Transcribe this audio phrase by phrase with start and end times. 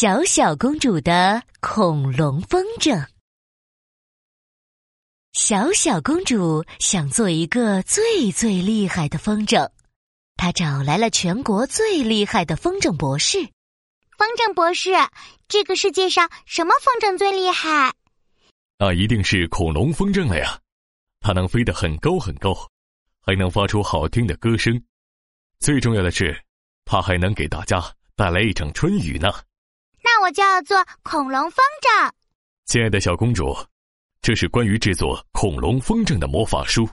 [0.00, 3.04] 小小公主的恐龙风筝。
[5.32, 9.68] 小小公主想做一个最最厉害的风筝，
[10.36, 13.38] 她找来了全国最厉害的风筝博士。
[14.16, 14.90] 风筝博士，
[15.48, 17.92] 这个世界上什么风筝最厉害？
[18.78, 20.60] 那一定是恐龙风筝了呀！
[21.18, 22.54] 它能飞得很高很高，
[23.20, 24.80] 还能发出好听的歌声。
[25.58, 26.40] 最重要的是，
[26.84, 27.82] 它还能给大家
[28.14, 29.28] 带来一场春雨呢。
[30.18, 32.10] 那我就要做恐龙风筝，
[32.66, 33.56] 亲爱的小公主，
[34.20, 36.88] 这是关于制作恐龙风筝的魔法书。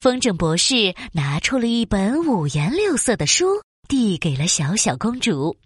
[0.00, 5.56] 风筝博士拿出了一本五颜六色的书，递给了小小公主。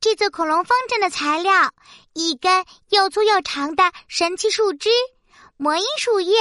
[0.00, 1.52] 制作恐龙风筝的材料：
[2.12, 4.90] 一根又粗又长的神奇树枝、
[5.56, 6.36] 魔音树叶，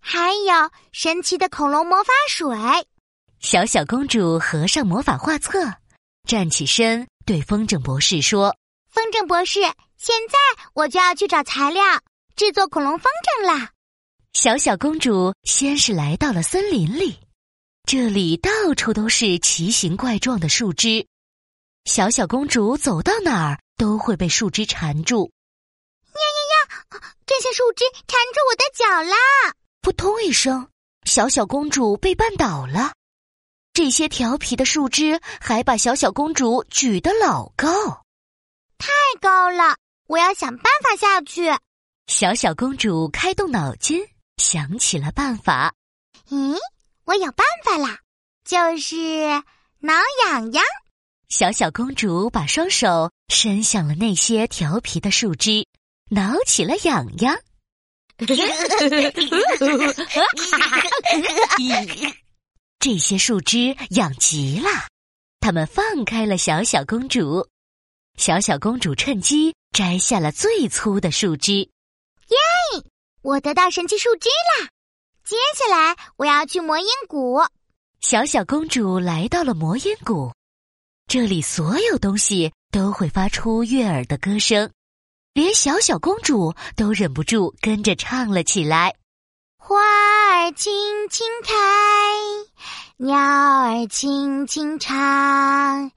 [0.00, 2.48] 还有神奇的恐龙魔法水。
[3.40, 5.60] 小小公主合上魔法画册，
[6.26, 8.56] 站起身，对风筝博士说。
[8.96, 9.60] 风筝博士，
[9.98, 10.38] 现在
[10.72, 11.84] 我就要去找材料
[12.34, 13.68] 制作恐龙风筝啦！
[14.32, 17.20] 小小公主先是来到了森林里，
[17.84, 21.06] 这里到处都是奇形怪状的树枝，
[21.84, 25.30] 小小公主走到哪儿都会被树枝缠住。
[26.06, 27.00] 呀呀呀！
[27.26, 29.16] 这些树枝缠住我的脚啦！
[29.82, 30.70] 扑通一声，
[31.04, 32.94] 小小公主被绊倒了。
[33.74, 38.05] 这些调皮的树枝还把小小公主举得老高。
[38.78, 41.50] 太高了，我要想办法下去。
[42.06, 45.74] 小小公主开动脑筋，想起了办法。
[46.28, 46.56] 咦，
[47.04, 47.98] 我有办法啦！
[48.44, 48.96] 就是
[49.80, 50.64] 挠痒痒。
[51.28, 55.66] 小小公主把双手伸向了那些调皮的树枝，
[56.10, 57.36] 挠起了痒痒。
[62.78, 64.68] 这些树枝痒极了，
[65.40, 67.48] 它们放开了小小公主。
[68.16, 72.36] 小小公主趁机摘下了最粗的树枝，耶！
[73.20, 74.68] 我得到神奇树枝啦！
[75.22, 77.40] 接下来我要去魔音谷。
[78.00, 80.32] 小小公主来到了魔音谷，
[81.06, 84.70] 这里所有东西都会发出悦耳的歌声，
[85.34, 88.94] 连小小公主都忍不住跟着唱了起来：
[89.58, 90.72] 花儿轻
[91.10, 91.54] 轻开，
[92.96, 95.92] 鸟儿轻轻唱。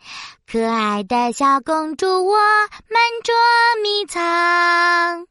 [0.52, 3.36] 可爱的小公主，我们捉
[3.84, 5.28] 迷藏。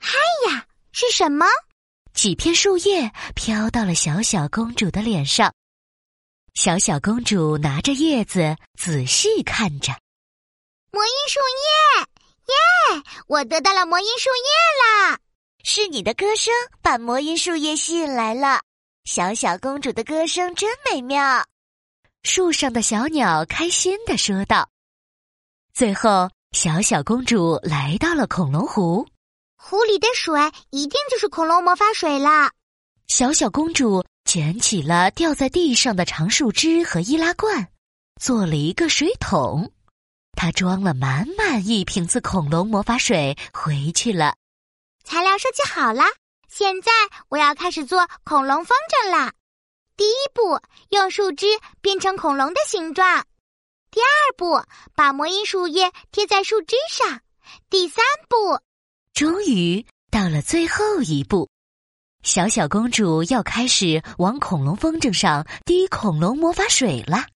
[0.00, 0.16] 嗨
[0.48, 1.44] 呀，是什么？
[2.14, 5.52] 几片树叶飘到了小小公主的脸上。
[6.54, 9.92] 小小公主拿着叶子仔细看着。
[10.90, 13.02] 魔音树叶，耶！
[13.26, 15.18] 我得到了魔音树叶啦！
[15.64, 18.62] 是你的歌声把魔音树叶吸引来了。
[19.04, 21.44] 小小公主的歌声真美妙。
[22.26, 24.68] 树上的小鸟开心的说道
[25.72, 29.06] ：“最后，小小公主来到了恐龙湖，
[29.56, 30.34] 湖里的水
[30.70, 32.50] 一定就是恐龙魔法水啦。”
[33.06, 37.68] 小小公主捡起了掉在地上的长树枝和易拉罐，
[38.20, 39.72] 做了一个水桶，
[40.32, 44.34] 她装了满满一瓶子恐龙魔法水回去了。
[45.04, 46.02] 材料收集好了，
[46.48, 46.90] 现在
[47.28, 49.32] 我要开始做恐龙风筝啦。
[49.96, 51.46] 第一步，用树枝
[51.80, 53.24] 变成恐龙的形状；
[53.90, 54.62] 第二步，
[54.94, 57.20] 把魔音树叶贴在树枝上；
[57.70, 58.60] 第三步，
[59.14, 61.48] 终于到了最后一步，
[62.22, 67.26] 小小公主要开始往恐龙风筝上滴恐龙魔法水了。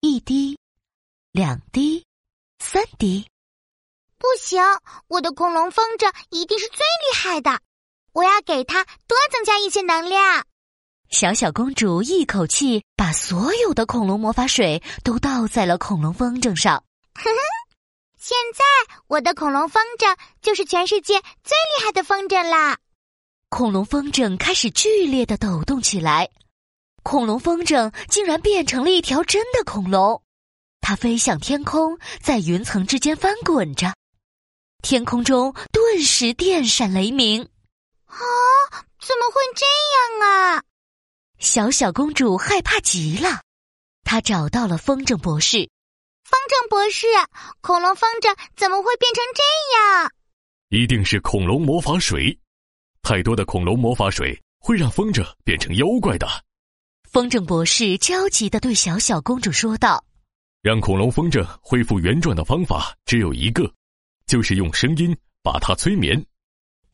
[0.00, 0.56] 一滴，
[1.32, 2.06] 两滴，
[2.60, 3.26] 三滴，
[4.18, 4.62] 不行！
[5.08, 7.58] 我的恐龙风筝一定是最厉害的，
[8.12, 10.46] 我要给它多增加一些能量。
[11.14, 16.82] 小小公主一口气把所有的恐龙魔法水都倒在了恐龙风筝上。
[17.14, 17.38] 哼哼，
[18.18, 18.64] 现在
[19.06, 22.78] 我的恐龙风筝就是全世界最厉害的风筝啦！
[23.48, 26.28] 恐龙风筝开始剧烈的抖动起来，
[27.04, 30.20] 恐龙风筝竟然变成了一条真的恐龙，
[30.80, 33.94] 它飞向天空，在云层之间翻滚着，
[34.82, 37.40] 天空中顿时电闪雷鸣。
[38.06, 38.18] 啊，
[38.98, 39.64] 怎么会这
[40.24, 40.62] 样啊？
[41.44, 43.42] 小小公主害怕极了，
[44.02, 45.68] 她找到了风筝博士。
[46.24, 47.06] 风筝博士，
[47.60, 49.42] 恐龙风筝怎么会变成这
[49.76, 50.10] 样？
[50.70, 52.36] 一定是恐龙魔法水，
[53.02, 56.26] 太多的恐龙魔法水会让风筝变成妖怪的。
[57.12, 60.02] 风筝博士焦急的对小小公主说道
[60.62, 63.70] ：“让恐龙风筝恢复原状的方法只有一个，
[64.26, 66.24] 就是用声音把它催眠。”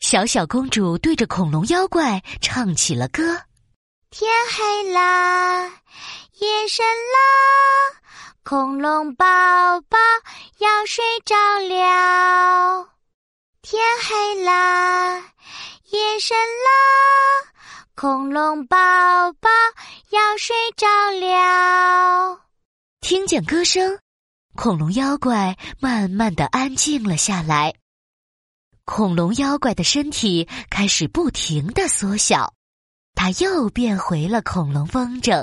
[0.00, 3.40] 小小公主对着恐龙妖怪唱起了歌。
[4.10, 5.62] 天黑啦，
[6.40, 8.02] 夜深啦，
[8.42, 9.24] 恐龙宝
[9.82, 9.96] 宝
[10.58, 12.88] 要睡着了。
[13.62, 15.22] 天黑了，
[15.90, 17.52] 夜深了，
[17.94, 18.76] 恐龙宝
[19.34, 19.48] 宝
[20.08, 22.40] 要睡着了。
[23.00, 23.96] 听见歌声，
[24.56, 27.72] 恐龙妖怪慢慢的安静了下来。
[28.84, 32.52] 恐龙妖怪的身体开始不停的缩小，
[33.22, 35.40] 它又变回了恐龙风筝。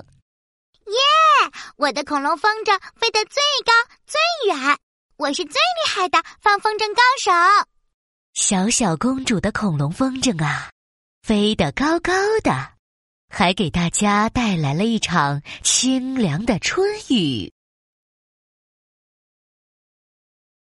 [0.87, 0.97] 耶！
[1.75, 3.71] 我的恐龙风筝飞得最高
[4.07, 4.79] 最远，
[5.17, 7.31] 我是最厉害的放风筝高手。
[8.33, 10.71] 小小公主的恐龙风筝啊，
[11.21, 12.71] 飞得高高的，
[13.29, 17.53] 还给大家带来了一场清凉的春雨。